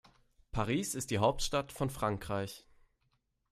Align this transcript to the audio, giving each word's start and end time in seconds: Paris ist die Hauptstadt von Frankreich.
Paris 0.51 0.95
ist 0.95 1.11
die 1.11 1.19
Hauptstadt 1.19 1.71
von 1.71 1.91
Frankreich. 1.91 2.65